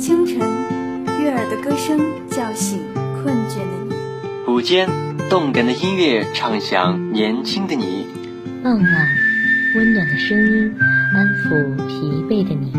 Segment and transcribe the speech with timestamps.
[0.00, 0.38] 清晨，
[1.20, 3.94] 悦耳的歌声叫醒困倦的你；
[4.50, 4.88] 午间，
[5.28, 8.06] 动感的音乐唱响年轻的你；
[8.64, 9.08] 傍晚，
[9.76, 10.74] 温暖的声音
[11.14, 12.72] 安抚疲惫的你。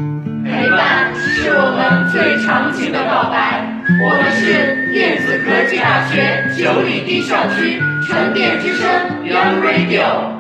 [0.43, 3.69] 陪伴是我们最长情的告白。
[4.03, 8.89] 我们是电子科技大学九里堤校区沉淀之声
[9.23, 10.31] Young Radio。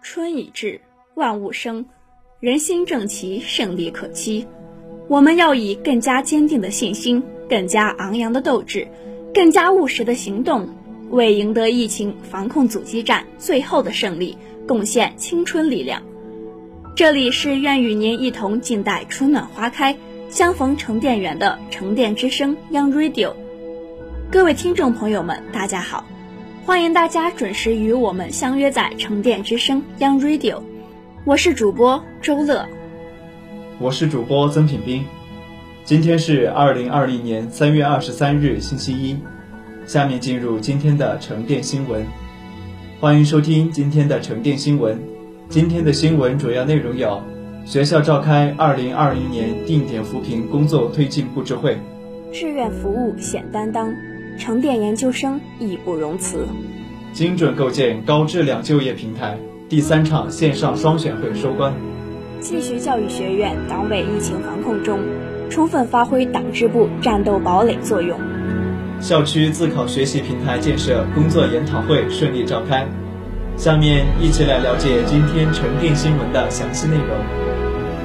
[0.00, 0.80] 春已至，
[1.14, 1.84] 万物生，
[2.40, 4.46] 人心正齐，胜利可期。
[5.08, 8.86] 我们要以更加坚定的信心、更加昂扬的斗志、
[9.32, 10.68] 更加务实的行动，
[11.08, 16.02] 为赢得疫情防控阻击战最后的胜利贡献青春力量。
[16.94, 19.96] 这里是愿与您一同静待春暖花开、
[20.28, 23.32] 相逢成电园的沉电之声 Young Radio。
[24.30, 26.04] 各位听众朋友们，大家好，
[26.66, 30.60] 欢迎大家准时与我们相约在沉电之声 Young Radio。
[31.24, 32.77] 我是主播周乐。
[33.80, 35.04] 我是主播曾品斌，
[35.84, 39.16] 今天是二零二零年三月二十三日星期一，
[39.86, 42.04] 下面进入今天的沉淀新闻，
[42.98, 44.98] 欢迎收听今天的沉淀新闻。
[45.48, 47.22] 今天的新闻主要内容有：
[47.64, 51.76] 学校召开二零二零年定点扶贫工作推进布置会；
[52.32, 53.94] 志愿服务显担当，
[54.36, 56.38] 沉淀研究生义不容辞；
[57.12, 61.72] 精准构建高质量就业平台，第三场线上双选会收官。
[62.40, 65.00] 继续教育学院党委疫情防控中，
[65.50, 68.18] 充分发挥党支部战斗堡垒作用。
[69.00, 72.86] 校区自考学习平台建设工作研讨会顺利召开。
[73.56, 77.08] 下面一起来了解今天沉淀新闻的详细内容。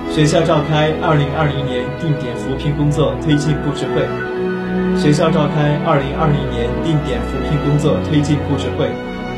[0.10, 4.02] 学校召开2020年定点扶贫工作推进布置会。
[4.98, 8.90] 学校召开2020年定点扶贫工作推进布置会，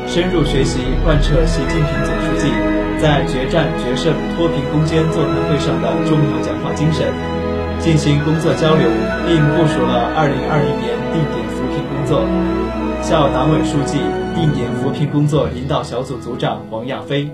[0.06, 2.75] 深入学习贯彻习近平总书记。
[2.98, 7.06] 在决战决胜脱贫攻坚座谈会上的重要讲话精神，
[7.78, 8.88] 进行工作交流，
[9.26, 12.24] 并部署了2020年定点扶贫工作。
[13.02, 13.98] 校党委书记、
[14.34, 17.28] 定点扶贫工作领导小组组长王亚飞，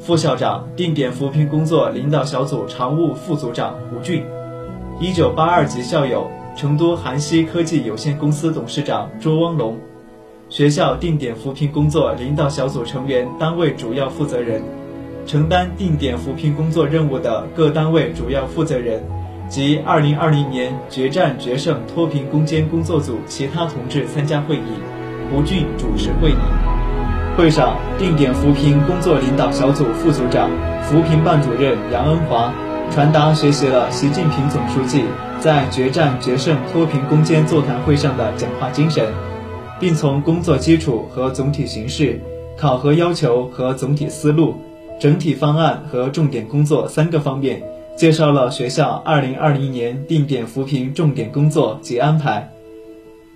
[0.00, 4.24] 副校长、定点扶贫工作领导小组常务副组长胡俊
[5.00, 9.76] ，1982级校友、成都韩熙科技有限公司董事长周汪龙，
[10.48, 14.62] 学校定点扶贫工作领导小组成员、单位主要负责人。
[15.26, 19.02] 承担定点扶贫工作任务的各单位主要负责人
[19.48, 24.60] 及2020年决战决胜脱贫攻坚工作组其他同志参加会议，
[25.30, 26.36] 胡俊主持会议。
[27.36, 30.48] 会上，定点扶贫工作领导小组副组长、
[30.82, 32.52] 扶贫办主任杨恩华
[32.90, 35.04] 传达学习了习近平总书记
[35.40, 39.12] 在决战决胜脱贫攻坚座谈会上的讲话精神，
[39.80, 42.20] 并从工作基础和总体形势、
[42.56, 44.54] 考核要求和总体思路。
[45.00, 47.62] 整体方案和重点工作三个方面，
[47.96, 52.50] 介绍了学校2020年定点扶贫重点工作及安排。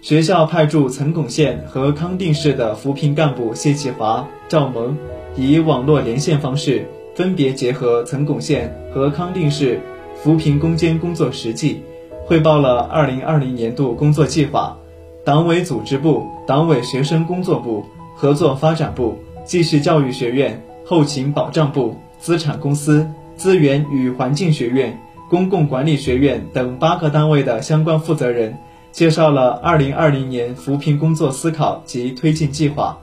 [0.00, 4.96] 学校派驻岑巩县和康定市的扶贫干部谢启华、赵萌，
[5.36, 6.86] 以网络连线方式，
[7.16, 9.80] 分别结合岑巩县和康定市
[10.14, 11.82] 扶贫攻坚工作实际，
[12.24, 14.78] 汇报了2020年度工作计划。
[15.24, 17.84] 党委组织部、党委学生工作部、
[18.16, 20.62] 合作发展部、继续教育学院。
[20.88, 23.06] 后勤保障部、资产公司、
[23.36, 28.56] 资源与环境学院、公共管理学院等八个单位的相关负责人
[28.90, 32.98] 介绍了2020年扶贫工作思考及推进计划。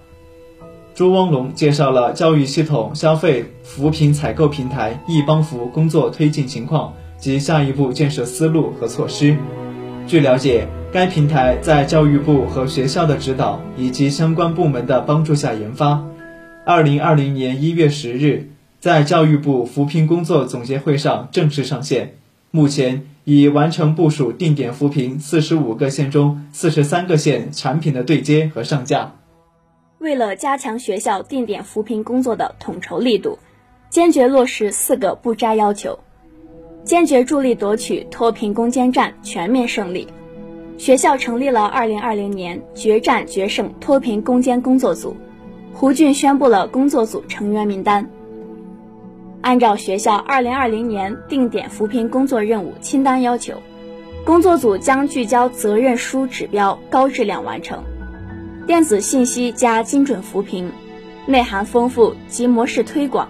[0.96, 9.38] 朱汪龙介绍了教育系统消费扶贫采购平台“易帮扶”工作推进情况及下一步建设思路和措施。
[10.08, 16.04] 据了解，该平台在教育部和学校的指导以及相关部门的帮助下研发。
[16.68, 18.50] 二零二零年一月十日，
[18.80, 22.16] 在教育部扶贫工作总结会上正式上线。
[22.50, 29.14] 目前已完成部署定点扶贫四十五个县中四十三个县产品的对接和上架。
[30.00, 33.38] 为了加强学校定点扶贫工作的统筹力度，
[33.92, 36.00] 坚决落实四个不摘要求，
[36.84, 40.08] 坚决助力夺取脱贫攻坚战全面胜利，
[40.80, 45.16] 学校成立了二零二零年决战决胜脱贫攻坚工作组。
[45.78, 48.10] 胡俊宣布了工作组成员名单。
[49.42, 53.62] 按照学校2020年定点扶贫工作任务清单要求，
[54.26, 57.84] 工作组将聚焦责任书指标，高质量完成
[58.66, 60.72] 电子信息加精准扶贫、
[61.26, 63.28] 内涵丰富及模式推广、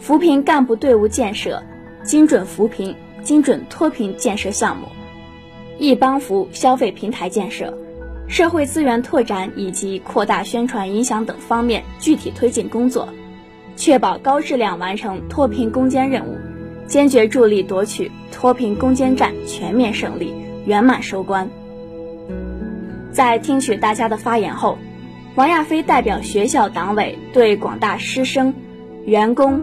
[0.00, 1.62] 扶贫干部队伍建设、
[2.02, 4.88] 精准扶贫、精准脱贫建设项目、
[5.78, 7.72] 易帮扶消费平台建设。
[8.30, 13.08] 社会资源拓展以及扩大宣传影响等方面具体推进工作，
[13.74, 16.38] 确保高质量完成脱贫攻坚任务，
[16.86, 20.32] 坚决助力夺取脱贫攻坚战全面胜利，
[20.64, 21.50] 圆满收官。
[23.10, 24.78] 在听取大家的发言后，
[25.34, 28.54] 王亚飞代表学校党委对广大师生、
[29.06, 29.60] 员工、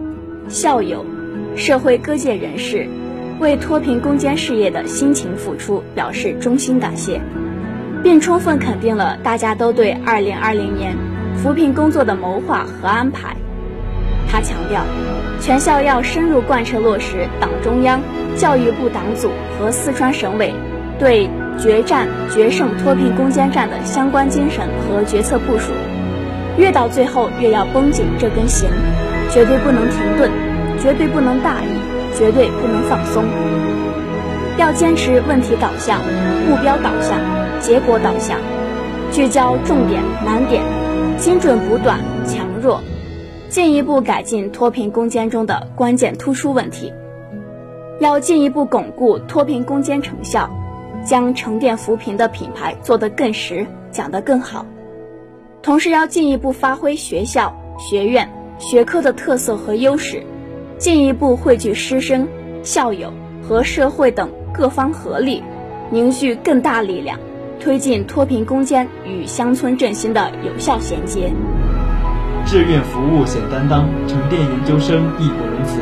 [0.50, 1.06] 校友、
[1.56, 2.86] 社会各界人士
[3.40, 7.18] 为脱贫攻坚事业的辛勤付出表示衷心感谢，
[8.02, 10.96] 并充分肯定了大家都对2020年
[11.36, 13.36] 扶贫工作的谋划和安排。
[14.30, 14.82] 他强调，
[15.40, 18.00] 全校要深入贯彻落实党中央、
[18.36, 20.52] 教育部党组和四川省委
[20.98, 25.72] 对决战决胜脱贫攻坚战的相关精神和决策部署，
[26.58, 28.70] 越到最后越要绷紧这根弦，
[29.30, 30.30] 绝对不能停顿，
[30.78, 33.24] 绝对不能大意，绝对不能放松。
[34.58, 36.00] 要坚持问题导向、
[36.48, 37.18] 目标导向、
[37.60, 38.38] 结果导向，
[39.10, 40.62] 聚焦重点难点，
[41.18, 42.80] 精准补短强弱。
[43.48, 46.92] 进一步改进脱贫攻坚中的关键突出问题，
[47.98, 50.48] 要进一步巩固脱贫攻坚成效，
[51.04, 54.64] 将沉淀扶贫的品牌做得更实，讲得更好。
[55.62, 60.22] 同时，要进一步发挥学校、学院、学科的特色和优势，
[60.78, 62.28] 进一步汇聚师生、
[62.62, 63.12] 校友
[63.42, 65.42] 和社会等各方合力，
[65.90, 67.18] 凝聚更大力量，
[67.60, 71.30] 推进脱贫攻坚与乡村振兴的有效衔接。
[72.46, 75.80] 志愿服务显担当，沉淀研究生义不容辞。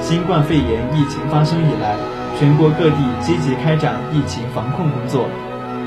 [0.00, 1.94] 新冠肺炎疫情发生以来，
[2.38, 5.26] 全国各地积极开展疫情防控工作。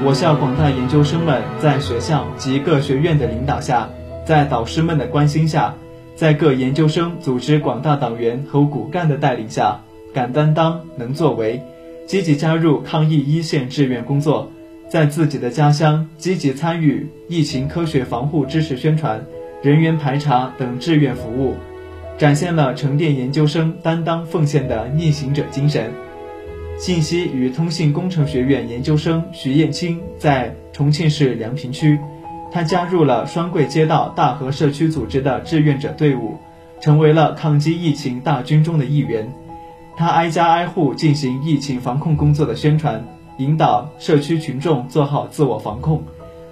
[0.06, 3.90] 我校广大研究生们在学校及各学院的领导下，
[4.25, 5.74] 在导师们的关心下，
[6.16, 9.80] 在各研究生组织广大党员和骨干的带领下，
[10.13, 11.62] 敢担当、能作为，
[12.06, 14.50] 积极加入抗疫一线志愿工作，
[14.89, 19.24] 在自己的家乡积极参与疫情科学防护知识宣传。
[19.62, 21.56] 人员排查等志愿服务，
[22.18, 25.89] 展现了沉淀研究生担当奉献的逆行者精神。
[26.77, 31.97] 信息与通信工程学院研究生徐艳青在重庆市梁平区，
[32.51, 36.38] 他加入了双桂街道大河社区组织的志愿者队伍，
[36.81, 39.31] 成为了抗击疫情大军中的一员。
[39.95, 43.01] 他挨家挨户进行疫情防控工作的宣传，
[43.38, 46.03] 引导社区群众做好自我防控，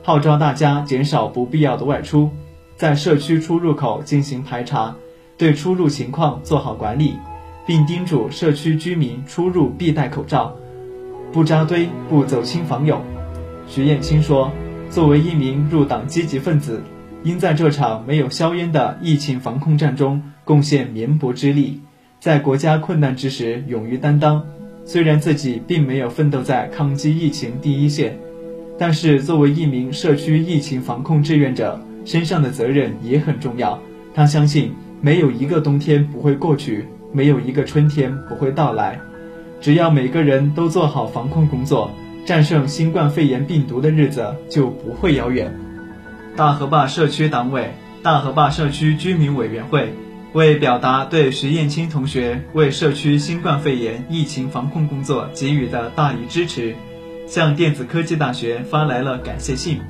[0.01, 2.29] 号召大家减少不必要的外出。
[2.75, 4.95] 在社区出入口进行排查，
[5.37, 7.15] 对出入情况做好管理，
[7.67, 10.55] 并叮嘱社区居民出入必戴口罩，
[11.31, 12.99] 不扎堆，不走亲访友。
[13.67, 14.51] 徐艳青说
[14.89, 16.81] ：“作为一名入党积极分子，
[17.23, 21.79] 应在这场没有硝烟的疫情防控战中贡献绵薄之力，
[22.19, 24.43] 在国家困难之时勇于担当。
[24.85, 28.17] 虽然自己并没有奋斗在抗击疫情第一线，
[28.77, 33.79] 但是作为一名社区疫情防控志愿者。”身上的责任也很重要。
[34.11, 38.99] 他相信，没有一个冬天不会过去，没有一个春天不会到来。
[39.59, 41.91] 只要每个人都做好防控工作，
[42.25, 45.55] 战胜新冠肺炎病毒的日子就不会遥远。
[46.35, 49.93] 大河坝社区党委、大河坝社区居民委员会
[50.33, 56.73] 为表达对徐艳青同学为社区新冠肺炎疫情防控工作给予的大力支持，
[57.27, 59.81] 向电子科技大学发来了感谢信。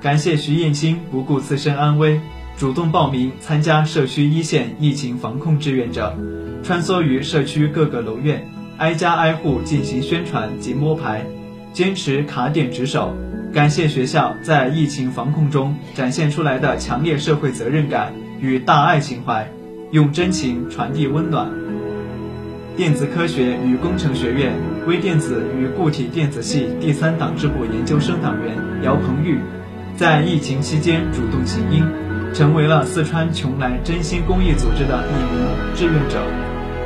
[0.00, 2.20] 感谢徐艳青不顾自身安危，
[2.56, 6.16] 主动报名参加社区一线疫情防控志愿者，
[6.62, 8.46] 穿梭于社区各个楼院，
[8.78, 11.26] 挨家挨户进行宣传及摸排，
[11.72, 13.12] 坚持卡点值守。
[13.52, 19.46] 感谢学校在疫情防控中展现出来的强烈社会责任感与大爱情怀，
[19.92, 21.50] 用真情传递温暖。
[22.74, 24.54] 电子科学与工程学院
[24.86, 29.38] 微电子与固体电子系第三党支部研究生党员姚鹏玉。
[29.94, 31.82] 在疫情期间主动行医，
[32.32, 35.44] 成为了四川邛崃真心公益组织的一名
[35.76, 36.22] 志愿者，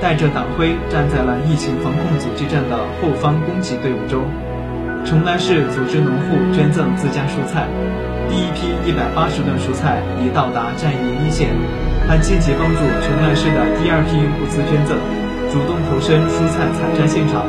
[0.03, 4.25] 带着党徽站在了疫情防控阻击战的后方攻击队伍中。
[5.05, 7.69] 邛崃市组织农户捐赠自家蔬菜，
[8.29, 11.55] 第一批一百八十吨蔬菜已到达战役一线。
[12.07, 14.95] 他积极帮助邛崃市的第二批物资捐赠，
[15.51, 17.43] 主动投身蔬菜采摘现场，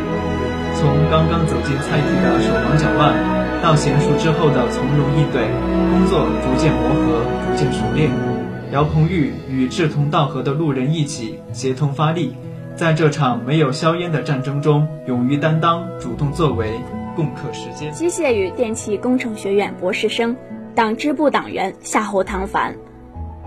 [0.73, 3.13] 从刚刚走进菜地的手忙脚乱。
[3.61, 5.45] 到娴熟之后的从容应对，
[5.89, 8.09] 工作逐渐磨合，逐渐熟练。
[8.71, 12.35] 姚鹏玉与志同道合的路人一起协同发力，
[12.75, 16.71] 在这场没有硝烟的战争中，勇于担当，主动作为，
[17.15, 17.91] 共克时艰。
[17.91, 20.35] 机械与电气工程学院博士生、
[20.75, 22.75] 党支部党员夏侯唐凡，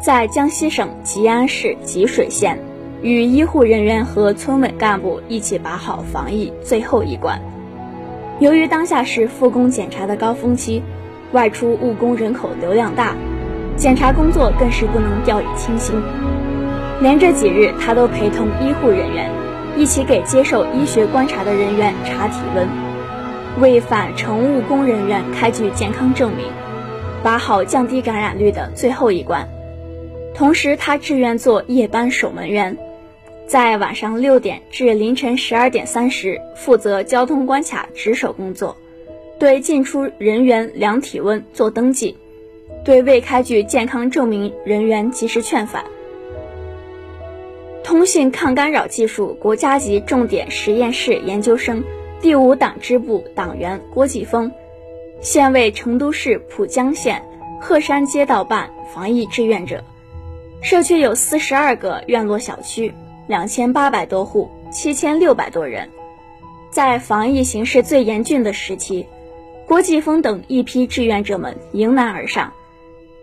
[0.01, 2.59] 在江西省吉安市吉水县，
[3.03, 7.39] 与医护人员和村委干部一起把好防疫最后一关。
[8.39, 10.83] 由于当下是复工检查的高峰期，
[11.33, 13.15] 外出务工人口流量大，
[13.77, 15.95] 检查工作更是不能掉以轻心。
[17.03, 19.31] 连着几日，他都陪同医护人员
[19.77, 22.67] 一起给接受医学观察的人员查体温，
[23.61, 26.47] 为返程务工人员开具健康证明，
[27.23, 29.47] 把好降低感染率的最后一关。
[30.35, 32.79] 同时，他志愿做夜班守门员，
[33.47, 38.77] 在晚上六点至凌晨十二点三十负责交通关卡值守工作，
[39.39, 42.17] 对进出人员量体温做登记，
[42.85, 45.85] 对未开具健康证明人员及时劝返。
[47.83, 51.83] 通信抗干扰技术国家级重点实验室研究生
[52.21, 54.51] 第五党支部党员郭继峰，
[55.21, 57.21] 现为成都市蒲江县
[57.61, 59.83] 鹤山街道办防疫志愿者。
[60.63, 62.93] 社区有四十二个院落小区，
[63.27, 65.89] 两千八百多户，七千六百多人。
[66.71, 69.07] 在防疫形势最严峻的时期，
[69.67, 72.53] 郭继峰等一批志愿者们迎难而上，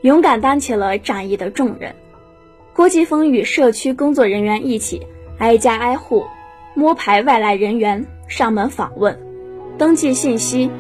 [0.02, 1.96] 勇敢担起了战役的重任。
[2.74, 5.06] 郭继峰与社区工作人员一起，
[5.38, 6.26] 挨家挨户
[6.74, 9.18] 摸排外来人员，上门访问，
[9.78, 10.72] 登记信息，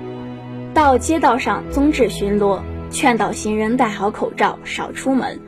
[0.73, 2.59] 到街道上综治巡逻，
[2.89, 5.39] 劝导行人戴好口罩，少出门。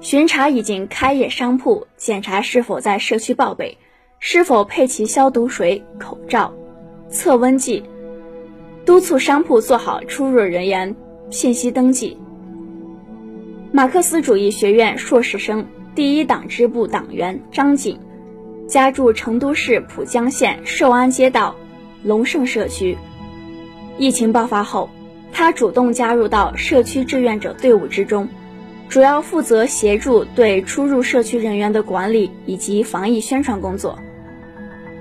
[0.00, 3.76] 巡查已经开业商铺，检查是否在社区报备，
[4.20, 6.54] 是否配齐消毒水、口罩、
[7.08, 7.82] 测温计，
[8.84, 10.94] 督促商铺做好出入人员
[11.30, 12.16] 信息登记。
[13.72, 17.98] 马克思主义学院硕士生、第一党支部党员张景，
[18.68, 21.56] 家住成都市蒲江县寿安街道
[22.04, 22.96] 龙盛社区。
[23.98, 24.88] 疫情爆发后，
[25.32, 28.28] 他主动加入到社区志愿者队伍之中。
[28.88, 33.98] 主要负责协助对出入社区人员的管理以及防疫宣传工作，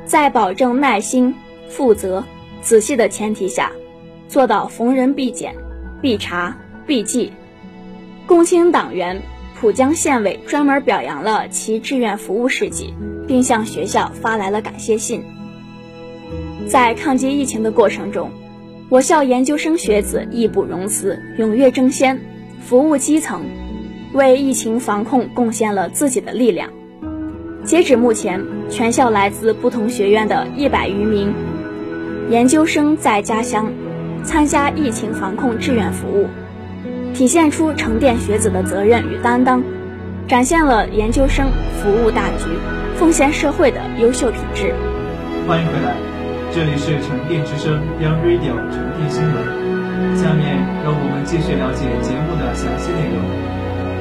[0.06, 1.34] 在保证耐心、
[1.70, 2.24] 负责、
[2.62, 3.72] 仔细的前提下，
[4.28, 5.56] 做到逢人必检、
[6.02, 7.32] 必查、必记。
[8.26, 9.22] 共青党员
[9.60, 12.94] 浦江县委专门表扬了其志愿服务事迹，
[13.28, 15.24] 并向学校发来了感谢信。
[16.68, 18.32] 在抗击疫情的过程中，
[18.90, 22.20] 我校研究生学子义不容辞、踊跃争先，
[22.60, 23.44] 服务基层。
[24.16, 26.70] 为疫情防控贡献了自己的力量。
[27.66, 31.34] 截止目前，全校来自不同学院的一百余名
[32.30, 33.74] 研究生在家乡
[34.24, 36.30] 参加疫情防控志愿服务，
[37.14, 39.62] 体现出沉淀学子的责任与担当，
[40.30, 41.48] 展现了研究生
[41.82, 42.46] 服务大局、
[42.96, 44.74] 奉献社会的优秀品质。
[45.46, 45.94] 欢迎回来，
[46.54, 50.16] 这里是沉淀之声 Young Radio 沉淀新闻。
[50.16, 50.56] 下面
[50.86, 53.45] 让我们继续了解节目的详细内容。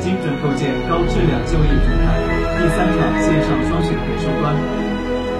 [0.04, 2.20] 精准构建高质量就业平台
[2.61, 4.52] 第三场线上双选会收官，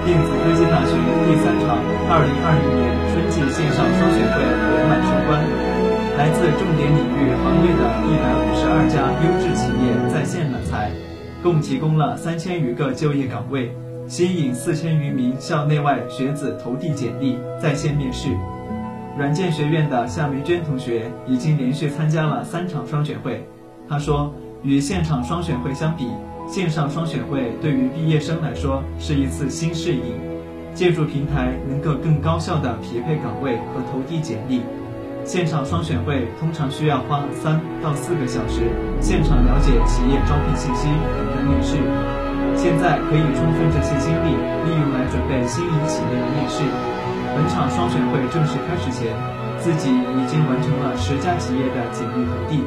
[0.09, 0.97] 电子科技大学
[1.29, 1.77] 第三场
[2.09, 5.45] 二零二零年春季线上双选会圆满收官。
[6.17, 10.91] 来自重点领域行业的一百五十二家优质企业在线揽才，
[11.43, 13.71] 共提供了三千余个就业岗位，
[14.09, 18.31] 吸引四千余名校内外学子投递简历在线面试。
[19.19, 23.47] 软件学院的夏梅娟同学已经连续参加了三场双选会，
[23.87, 24.33] 她说。
[24.65, 26.09] 与现场双选会相比，
[26.49, 30.01] 线上双选会对于毕业生来说是一次新适应。
[30.73, 34.63] 借助平台，能够更高效地匹配岗位和投递简历。
[35.23, 41.77] 现场双选会通常需要花三到四个小时，现场了解企业招聘信息，等待面试。
[42.57, 44.33] 现在可以充分这些精力，
[44.65, 46.65] 利用来准备心仪企业的面试。
[47.37, 49.13] 本场双选会正式开始前，
[49.61, 52.65] 自己已经完成了十家企业的简历投递。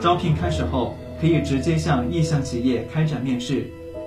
[0.00, 0.96] 招聘开始后。
[1.20, 3.66] 可以直接向意向企业开展面试，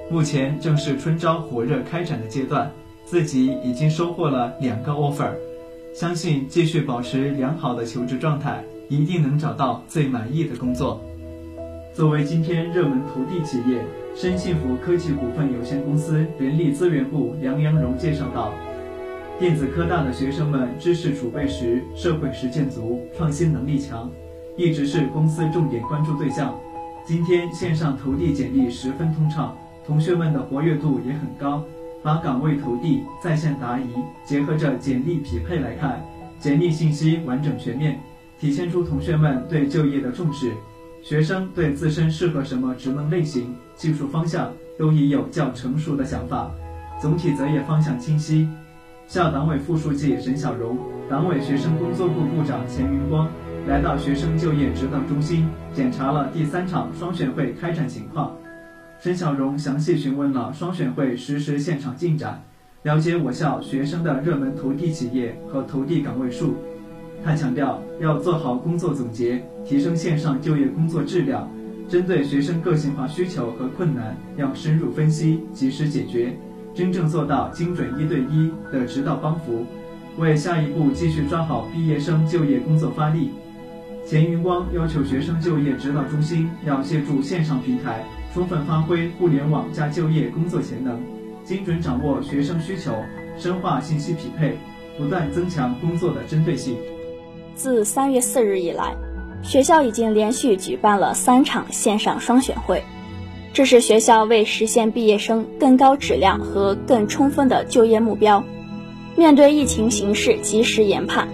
[0.10, 2.72] 目前正是春招火热开展的阶段，
[3.06, 5.32] 自己已经收获了两个 offer，
[5.94, 11.02] 相信继续保持良好的求职状态，一定能找到最满意的工作。
[11.94, 13.82] 作为今天热门投递企业，
[14.16, 18.54] 深幸福科技股份有限公司人力资源部梁阳荣介绍到，
[19.40, 24.12] 电子科大的学生们知识储备实，社会实践足，创新能力强，
[24.56, 26.56] 一直是公司重点关注对象。
[27.08, 31.64] 今天线上投递简历十分通畅，同学们的活跃度也很高，
[32.04, 33.86] 把岗位投递、在线答疑
[34.26, 36.04] 结合着简历匹配来看，
[36.38, 37.98] 简历信息完整全面，
[38.38, 40.52] 体现出同学们对就业的重视。
[41.02, 46.52] 学生对自身适合什么职能类型、技术方向都已有较成熟的想法，
[47.00, 48.50] 总体择业方向清晰。
[49.08, 50.78] 校党委副书记沈小荣，
[51.10, 53.30] 党委学生工作部部长钱云光。
[53.68, 58.34] 来到学生就业指导中心，检查了第三场双选会开展情况。
[58.98, 62.42] 申小荣详细询问了双选会实时现场进展，
[62.84, 66.56] 了解我校学生的热门投递企业和投递岗位数。
[67.26, 71.46] 他强调，要做好工作总结，提升线上就业工作质量。
[71.90, 76.34] 针对学生个性化需求和困难，要深入分析，及时解决。
[76.74, 79.66] 真正做到精准一对一的指导帮扶，
[80.18, 83.32] 为下一步继续抓好毕业生就业工作发力。
[84.08, 90.98] 钱云光要求学生就业指导中心要借助线上平台，充分发挥互联网加就业工作潜能，
[91.44, 92.94] 精准掌握学生需求，
[93.38, 94.58] 深化信息匹配，
[94.98, 96.78] 不断增强工作的针对性。
[97.54, 98.96] 自三月四日以来，
[99.44, 102.82] 学校已经连续举办了三场线上双选会，
[103.52, 108.42] 这是学校为实现毕业生更高质量和更充分的就业目标，
[109.18, 111.28] 面对疫情形势及时研判。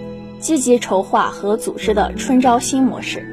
[0.44, 3.26] 积极筹划和组织的春招新模式，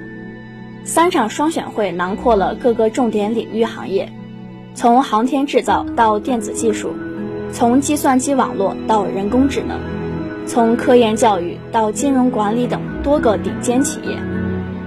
[0.86, 4.10] 三场双选会囊括了各个重点领域行业，
[4.76, 6.94] 从航天制造到电子技术，
[7.52, 9.78] 从计算机网络到人工智能，
[10.48, 14.18] 从科研教育到金融管理等多个顶尖企业，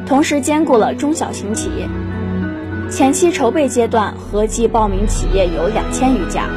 [0.06, 1.86] 同时兼顾了中小型企业。
[2.90, 6.48] 前期筹备阶段合计报名企业有两千余家。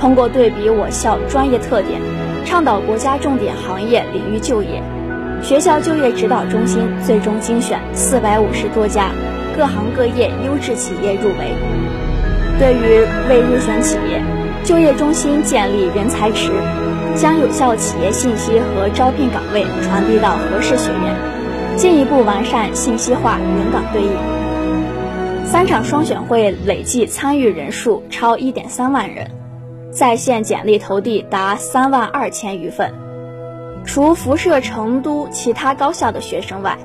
[0.00, 2.00] 通过对比我校专业特点。
[2.44, 4.82] 倡导国家重点行业领域就业，
[5.42, 9.10] 学校就业指导中心最终精选四百五十多家
[9.54, 11.52] 各行各业优质企业入围。
[12.58, 14.22] 对于未入选企业，
[14.64, 16.50] 就业中心建立人才池，
[17.14, 21.14] 将有效企业信息和招聘岗位传递到合适学员，
[21.76, 24.10] 进一步完善信息化人岗对应。
[25.44, 29.37] 三场双选会累计参与人数超一点三万人。
[29.98, 32.94] 在线简历投递达三万二千余份，
[33.84, 36.78] 除辐射成都其他高校的学生外，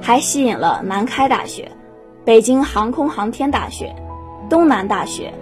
[0.00, 1.72] 还吸引了南开大学、
[2.24, 3.92] 北京航空航天大学、
[4.48, 5.34] 东南大学、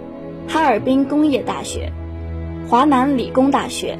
[0.47, 1.93] 哈尔滨工业大学、
[2.67, 3.99] 华南理工大学、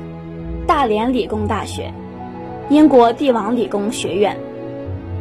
[0.65, 1.93] 大连理工大学、
[2.69, 4.35] 英国帝王理工学院、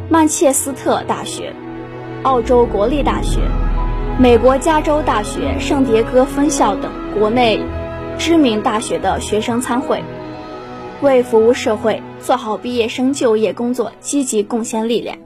[0.09, 1.53] 曼彻斯特大学、
[2.23, 3.41] 澳洲国立大学、
[4.17, 7.63] 美国加州大学圣迭戈分校等国内。
[8.17, 10.03] 知名大学的学生参会，
[11.01, 15.17] 为服务社会、做好毕业生就业工作积极贡献力量。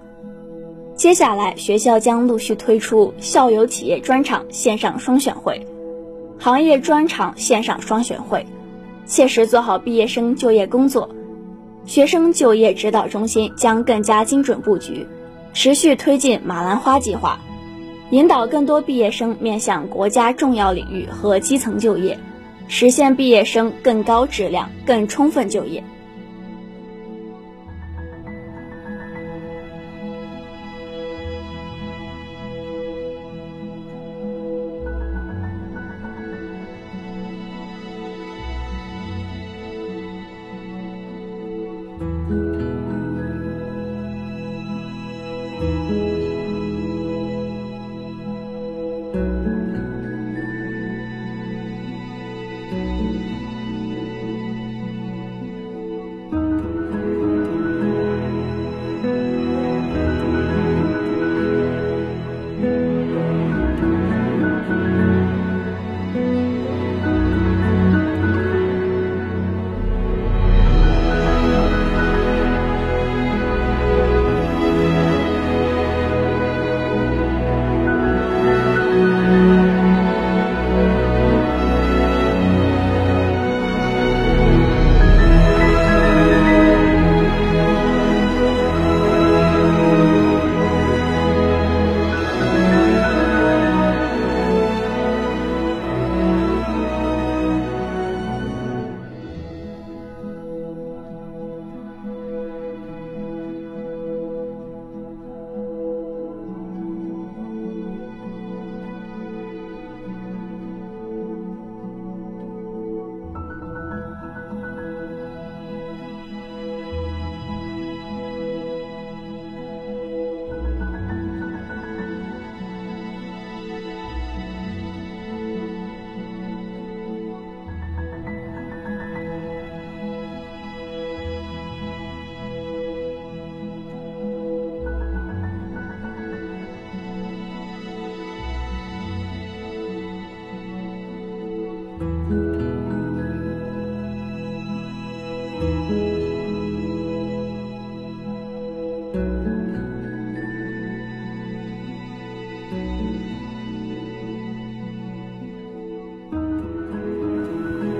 [0.95, 5.65] 接下来，学校将陆续推出校友企业专场线上双选会、
[6.39, 8.45] 行业专场线上双选会，
[9.06, 11.10] 切实做好毕业生就业工作。
[11.86, 15.06] 学生就业指导中心将更加精准布局，
[15.54, 17.38] 持续推进“马兰花”计划，
[18.10, 22.17] 引导更多毕业生面向国家重要领域和基层就业。
[22.67, 25.84] 实现毕业生更高质量、更充分就业。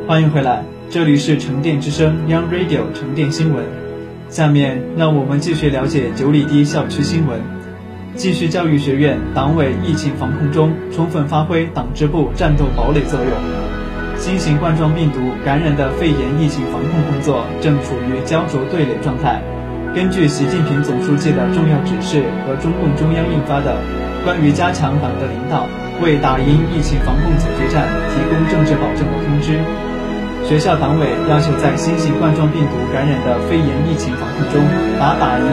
[0.08, 3.66] 欢迎回来，这里是沉淀之声 Young Radio 沉淀新闻。
[4.30, 7.42] 下面让我们继续了解九里堤校区新闻。
[8.14, 13.32] 继续教育学院党委疫情防控中充分发挥党支部战斗堡垒作用。
[14.16, 19.42] 新型冠状病毒感染的肺炎疫情防控工作正处于焦灼对垒状态。
[19.96, 23.74] 根据习近平总书记的重要指示和中共中央印发的
[24.24, 25.66] 《关于加强党的领导
[26.00, 29.54] 为打赢疫情防控阻击战提供政治保证的通知》，
[30.48, 34.62] 学校党委要求在新型冠状病毒感染的肺炎疫情防控中，
[35.00, 35.46] 把打赢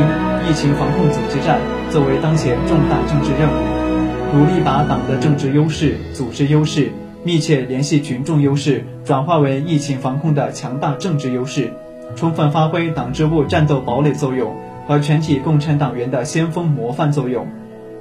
[0.47, 1.59] 疫情防控阻击战
[1.91, 6.91] 作为当前重大政治任务，努力把党的政治优势、组织优势。
[7.25, 11.73] 密切联系群众优势，转化为疫情防控的强大政治优势，
[12.15, 14.55] 充分发挥党支部战斗堡垒作用
[14.87, 17.47] 和全体共产党员的先锋模范作用，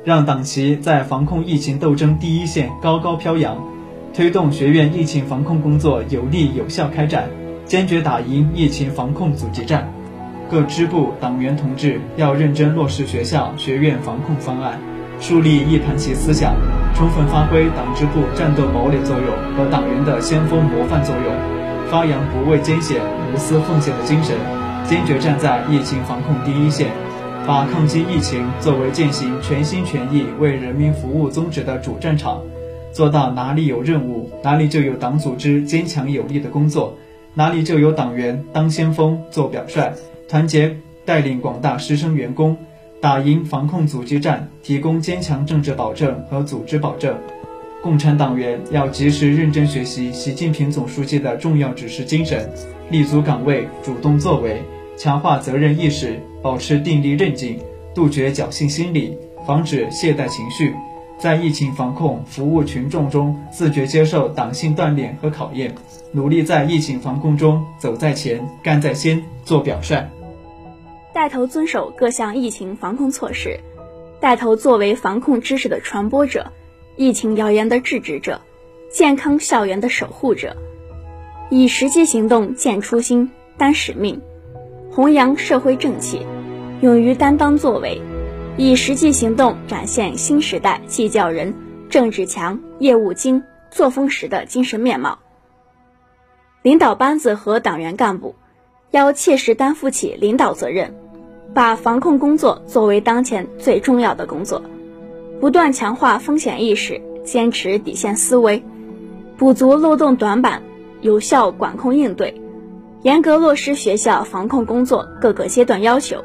[0.04, 3.64] 让党旗在防控疫情斗争第一线高高飘扬，
[4.14, 7.30] 推动学院疫情防控工作有力有效开展，
[7.64, 9.90] 坚决打赢疫情防控阻击战。
[10.50, 14.78] 各支部党员同志要认真落实学校学院防控方案。
[15.22, 16.56] 树立一盘棋思想，
[16.94, 23.00] 充分发挥党支部战斗堡垒作用和党员的先锋模范作用，发扬不畏艰险、
[23.32, 24.36] 无私奉献的精神，
[24.84, 26.90] 坚决站在疫情防控第一线，
[27.48, 32.42] 把抗击疫情作为践行全心全意为人民服务宗旨的主战场，
[32.92, 36.98] 做到哪里有任务，哪里就有党组织坚强有力的工作，
[37.34, 39.94] 哪里就有党员当先锋做表率，
[40.28, 40.76] 团结
[41.06, 42.58] 带领广大师生员工。
[43.00, 47.18] 打赢防控阻击战，提供坚强政治保证和组织保证。
[47.82, 52.48] 共产党员要及时认真学习习近平总书记的重要指示精神，
[52.92, 54.62] 立足岗位，主动作为，
[54.96, 57.58] 强化责任意识，保持定力韧劲，
[57.96, 60.72] 杜绝侥幸心理，防止懈怠情绪，
[61.22, 65.76] 在疫情防控、服务群众中自觉接受党性锻炼和考验，
[66.12, 70.10] 努力在疫情防控中走在前、干在先、做表率。
[71.14, 73.60] 带头遵守各项疫情防控措施，
[74.20, 76.52] 带头作为防控知识的传播者、
[76.96, 78.42] 疫情谣言的制止者、
[78.92, 80.58] 健康校园的守护者，
[81.52, 84.20] 以实际行动见初心、担使命，
[84.92, 86.26] 弘扬社会正气，
[86.82, 88.02] 勇于担当作为，
[88.58, 91.54] 以实际行动展现新时代纪教人、
[91.90, 95.20] 政治强、业务精、作风实的精神面貌。
[96.62, 98.36] 领导班子和党员干部
[98.92, 100.94] 要切实担负起领导责任。
[101.54, 104.62] 把防控工作作为当前最重要的工作，
[105.42, 108.64] 不断强化风险意识，坚持底线思维，
[109.38, 110.64] 补足漏洞短板，
[111.02, 112.40] 有效管控应对，
[113.02, 116.24] 严格落实学校防控工作各个阶段要求，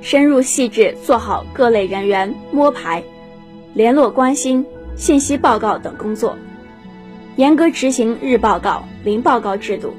[0.00, 3.02] 深入细致做好各类人员摸排、
[3.74, 4.64] 联络关心、
[4.96, 6.36] 信息报告等工作，
[7.36, 9.94] 严格执行日报告、零报告制度，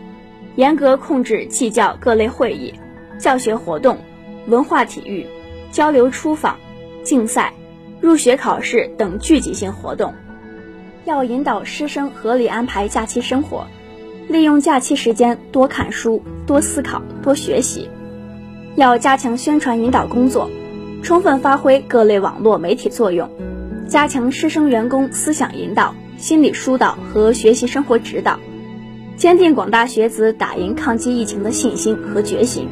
[0.56, 2.74] 严格控制纪教各类会议、
[3.20, 3.98] 教学活动。
[4.48, 5.24] 文化体育、
[5.72, 6.58] 交流出访、
[7.04, 7.54] 竞赛、
[8.02, 10.12] 入学考试等聚集性活动，
[11.06, 13.68] 要引导师生合理安排假期生活，
[14.28, 17.88] 利用假期时间多看书、多思考、多学习。
[18.76, 20.50] 要加强宣传引导工作，
[21.04, 23.30] 充分发挥各类网络媒体作用，
[23.88, 28.40] 加强师生员工思想引导、心理疏导和学习生活指导，
[29.18, 32.70] 坚定广大学子打赢抗击疫情的信心和决心。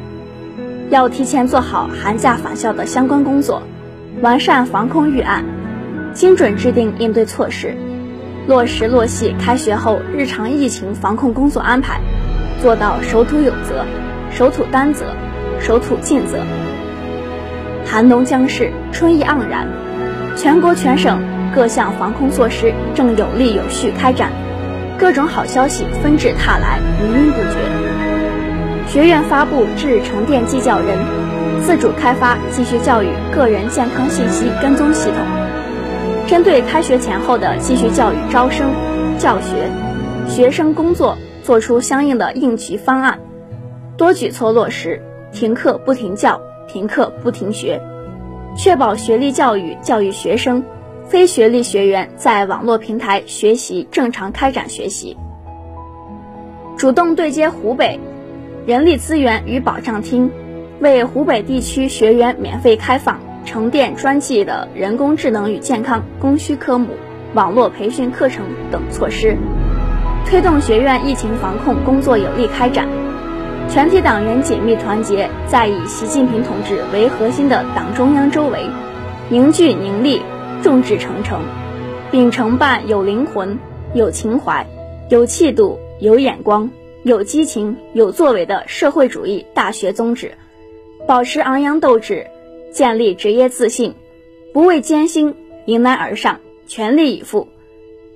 [0.88, 3.62] 要提前做好寒假返校的相关工作，
[4.22, 5.44] 完善防控预案，
[6.14, 7.76] 精准制定应对措施，
[8.48, 12.00] 落实落细开学后日常疫情防控工作安排，
[12.62, 13.84] 做到守土有责、
[14.32, 15.04] 守土担责、
[15.60, 16.38] 守土尽责。
[17.86, 19.66] 寒冬将至，春意盎然，
[20.36, 21.20] 全国全省
[21.54, 24.30] 各项防控措施正有力有序开展，
[24.98, 27.56] 各种好消息纷至沓来，云云不绝。
[28.86, 30.98] 学院发布致沉淀计教人，
[31.62, 35.18] 自主开发继续教育个人健康信息跟踪系统，
[36.26, 38.68] 针对开学前后的继续教育招生、
[39.18, 39.68] 教学、
[40.28, 43.18] 学生工作做出相应的应急方案，
[43.96, 45.00] 多举措落实
[45.32, 47.80] 停课不停教、停课不停学，
[48.56, 50.62] 确保学历教育教育学生、
[51.06, 55.16] 非学历学员在网络平台学习正常开展学习，
[56.76, 57.98] 主动对接湖北。
[58.66, 60.30] 人力资源与保障厅
[60.80, 66.88] 为湖北地区学员免费开放成电专技的人工智能与健康供需科目
[67.34, 69.36] 网络培训课程等措施，
[70.26, 72.86] 推动学院疫情防控工作有力开展。
[73.72, 78.66] 全体党员紧密团结在以习近平同志为核心的党中央周围，
[79.28, 80.20] 凝聚凝力，
[80.60, 81.40] 众志成城，
[82.10, 83.56] 并承办有灵魂、
[83.94, 84.66] 有情怀、
[85.08, 86.68] 有气度、有眼光。
[87.02, 90.32] 有激情、有作为的社会主义大学宗旨，
[91.06, 92.26] 保持昂扬斗志，
[92.72, 93.94] 建立职业自信，
[94.52, 97.48] 不畏艰辛，迎难而上，全力以赴，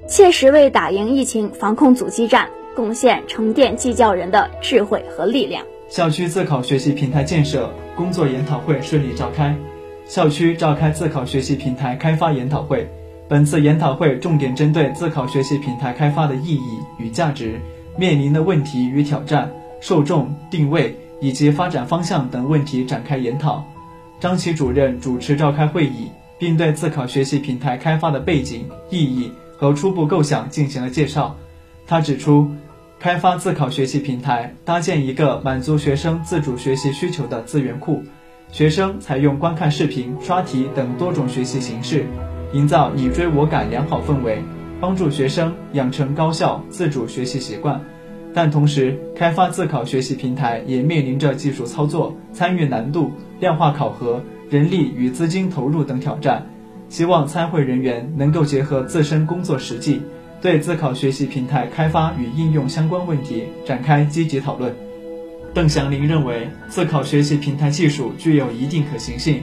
[0.07, 5.65] 切实为打赢疫情防控阻击战贡献沉淀技教人的智慧和力量。
[5.89, 9.55] 校区自考学习平台建设工作研讨会顺利召开。
[10.07, 12.89] 校区召开自考学习平台开发研讨会。
[13.27, 17.59] 本次研讨会重点针对自考学习平台开发的意义与价值、
[17.97, 23.65] 面临的问题与挑战、受众定位以及发展方向等问题展开研讨。
[24.21, 31.35] 张琦主任主持召开会议，并对自考学习平台开发的背景、意义和初步构想进行了介绍。
[31.87, 32.51] 他指出，
[32.99, 38.03] 开发自考学习平台，搭建一个满足学生自主学习需求的资源库。
[38.51, 42.07] 学生采用观看视频、刷题等多种学习形式，
[42.53, 44.43] 营造你追我赶良好氛围，
[44.81, 47.81] 帮助学生养成高效自主学习习惯。
[48.33, 56.47] 但同时，开发自考学习平台也面临着技术操作、参与难度、量化考核、人力与资金投入等挑战。
[56.89, 60.03] 希望参会人员能够结合自身工作实际，
[60.45, 64.77] 对自考学习平台开发与应用相关问题展开积极讨论。
[65.55, 69.41] 邓祥林认为，自考学习平台技术具有一定可行性，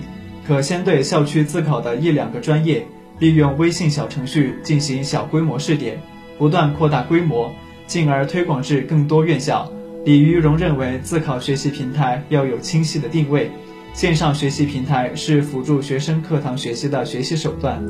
[0.47, 2.85] 可先对校区自考的一两个专业，
[3.17, 5.99] 利用微信小程序进行小规模试点，
[6.37, 7.51] 不断扩大规模，
[7.87, 9.71] 进而推广至更多院校。
[10.05, 13.49] 李于荣认为，自考学习平台要有清晰的定位，
[13.93, 17.84] 线上学习平台是辅助学生课堂学习的学习手段。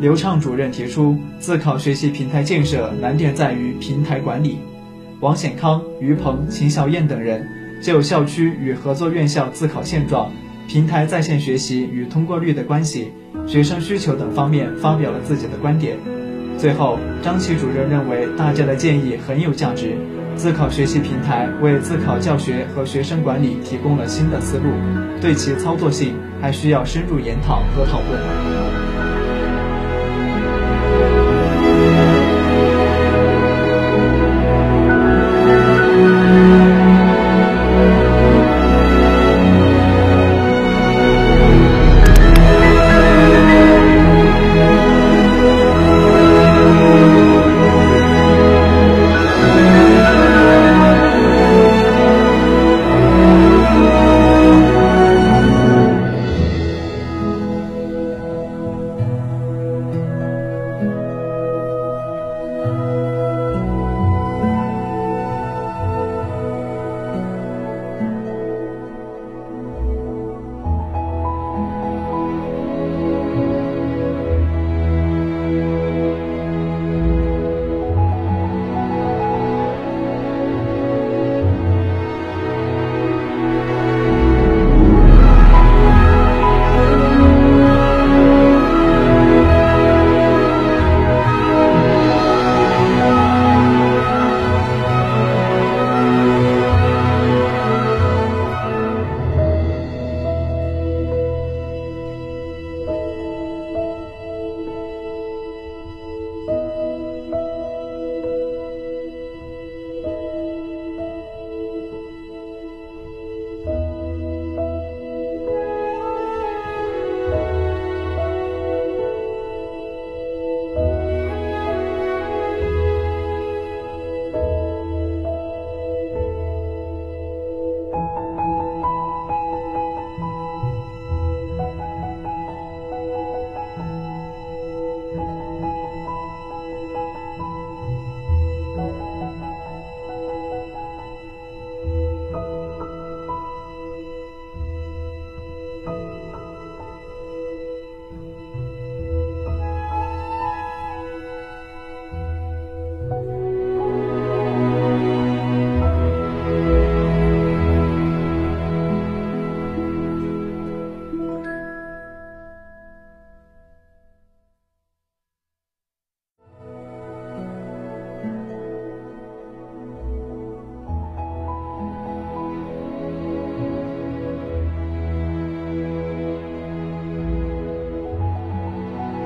[0.00, 4.58] 刘畅主任提出，自考学习平台建设难点在于平台管理。
[5.20, 7.46] 王显康、于鹏、秦小燕等人
[7.82, 10.32] 就校区与合作院校自考现状、
[10.66, 13.12] 平台在线学习与通过率的关系、
[13.46, 15.96] 学生需求等方面发表了自己的观点。
[16.56, 19.94] 最后，张琦主任认为大家的建议很有价值，
[20.36, 24.64] 自考学习平台为自考教学和学生管理提供了新的思路，
[25.20, 28.73] 对其操作性还需要深入研讨和讨论。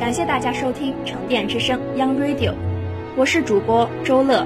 [0.09, 2.55] 感谢大家收听沉淀之声 Young Radio，
[3.15, 4.43] 我是主播周乐，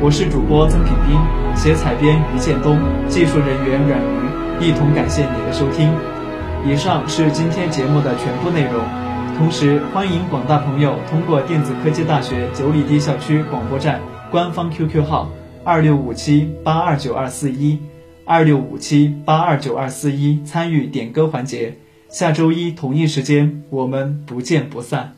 [0.00, 1.20] 我是主播曾品斌，
[1.54, 5.92] 写采编于建东，技术人员阮瑜，一同感谢你的收听。
[6.66, 8.82] 以上是今天节目的全部内容，
[9.36, 15.30] 同时欢迎广大朋友通过电子科技大学九里堤校区广播站官方 QQ 号
[15.64, 17.78] 二六五七八二九二四一
[18.24, 21.74] 二六五七八二九二四一参与点歌环节。
[22.12, 25.16] 下周一同一时间，我们不见不散。